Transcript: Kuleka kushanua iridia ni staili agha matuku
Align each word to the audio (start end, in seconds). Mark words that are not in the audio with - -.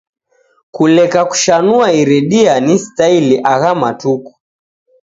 Kuleka 0.71 1.25
kushanua 1.25 1.91
iridia 1.91 2.59
ni 2.59 2.79
staili 2.79 3.41
agha 3.43 3.75
matuku 3.75 4.35